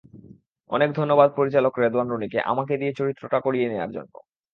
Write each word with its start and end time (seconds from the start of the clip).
অনেক 0.69 0.89
ধন্যবাদ 0.93 1.29
পরিচালক 1.35 1.73
রেদওয়ান 1.77 2.07
রনিকে 2.09 2.39
আমাকে 2.51 2.73
দিয়ে 2.77 2.93
চরিত্রটা 2.93 3.37
করিয়ে 3.39 3.69
নেওয়ার 3.69 3.91
জন্য। 3.91 4.13